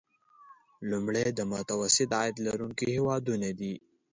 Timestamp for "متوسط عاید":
1.51-2.35